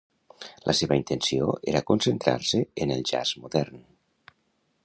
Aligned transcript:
La 0.69 0.73
seva 0.79 0.97
intenció 0.99 1.51
era 1.73 1.83
concentrar-se 1.91 2.65
en 2.87 2.97
el 2.97 3.07
jazz 3.13 3.37
modern. 3.45 3.89